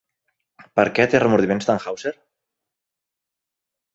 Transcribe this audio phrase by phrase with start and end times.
[0.79, 2.13] Per què té remordiments Tannhäuser?